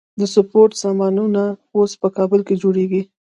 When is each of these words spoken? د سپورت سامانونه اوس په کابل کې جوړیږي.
د 0.19 0.21
سپورت 0.33 0.71
سامانونه 0.83 1.41
اوس 1.75 1.91
په 2.01 2.07
کابل 2.17 2.39
کې 2.47 2.55
جوړیږي. 2.61 3.01